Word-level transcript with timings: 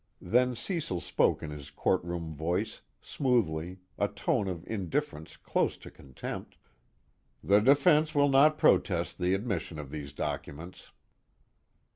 Then 0.19 0.55
Cecil 0.55 0.99
spoke 1.01 1.43
in 1.43 1.51
his 1.51 1.69
courtroom 1.69 2.33
voice, 2.33 2.81
smoothly, 3.03 3.81
a 3.99 4.07
tone 4.07 4.47
of 4.47 4.65
indifference 4.65 5.37
close 5.37 5.77
to 5.77 5.91
contempt: 5.91 6.57
"The 7.43 7.59
defense 7.59 8.15
will 8.15 8.29
not 8.29 8.57
protest 8.57 9.19
the 9.19 9.35
admission 9.35 9.77
of 9.77 9.91
these 9.91 10.11
documents." 10.11 10.89